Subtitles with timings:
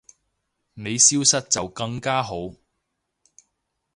[0.73, 2.55] 你消失就更加好